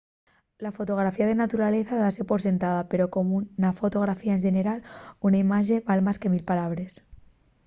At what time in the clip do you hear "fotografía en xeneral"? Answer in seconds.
3.81-4.79